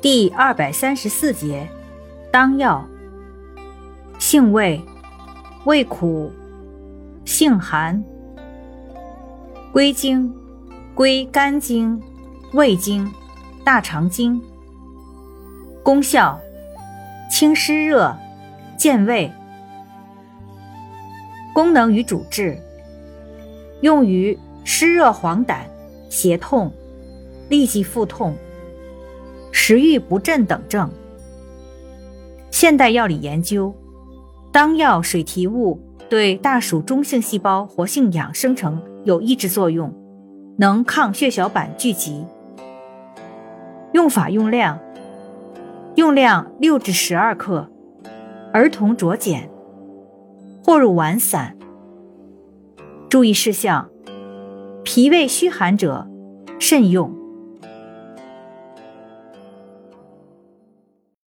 [0.00, 1.68] 第二百三十四节，
[2.32, 2.82] 当药，
[4.18, 4.80] 性味，
[5.66, 6.32] 味苦，
[7.26, 8.02] 性寒，
[9.74, 10.34] 归经，
[10.94, 12.00] 归肝经、
[12.54, 13.12] 胃经、
[13.62, 14.40] 大肠经。
[15.82, 16.40] 功效，
[17.30, 18.16] 清湿热，
[18.78, 19.30] 健胃。
[21.52, 22.58] 功能与主治，
[23.82, 25.58] 用于湿热黄疸、
[26.08, 26.72] 胁痛、
[27.50, 28.34] 痢疾腹痛。
[29.62, 30.90] 食欲不振等症。
[32.50, 33.74] 现代药理研究，
[34.50, 35.78] 当药水提物
[36.08, 39.94] 对大鼠中性细胞活性氧生成有抑制作用，
[40.56, 42.24] 能抗血小板聚集。
[43.92, 44.80] 用法用量：
[45.94, 47.70] 用量六至十二克，
[48.54, 49.50] 儿童酌减，
[50.64, 51.54] 或入丸散。
[53.10, 53.90] 注意事项：
[54.84, 56.08] 脾胃虚寒者
[56.58, 57.19] 慎用。